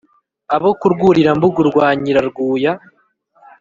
abo 0.55 0.69
ku 0.79 0.85
rwurira-mbugu 0.93 1.61
rwa 1.69 1.87
nyirarwuya 2.01 2.71